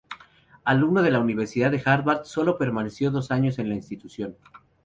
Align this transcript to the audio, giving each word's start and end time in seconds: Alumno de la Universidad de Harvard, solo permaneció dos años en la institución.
Alumno 0.63 1.03
de 1.03 1.11
la 1.11 1.19
Universidad 1.19 1.69
de 1.69 1.79
Harvard, 1.85 2.23
solo 2.23 2.57
permaneció 2.57 3.11
dos 3.11 3.29
años 3.29 3.59
en 3.59 3.69
la 3.69 3.75
institución. 3.75 4.35